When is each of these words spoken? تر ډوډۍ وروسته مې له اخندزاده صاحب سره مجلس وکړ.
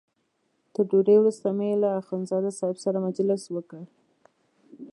تر 0.73 0.83
ډوډۍ 0.89 1.15
وروسته 1.19 1.47
مې 1.57 1.69
له 1.83 1.89
اخندزاده 2.01 2.51
صاحب 2.59 2.77
سره 2.85 2.97
مجلس 3.07 3.43
وکړ. 3.55 3.81